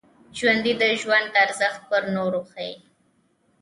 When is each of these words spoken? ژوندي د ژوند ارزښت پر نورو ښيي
ژوندي 0.37 0.73
د 0.81 0.83
ژوند 1.01 1.29
ارزښت 1.43 1.81
پر 1.89 2.03
نورو 2.15 2.39
ښيي 2.51 2.73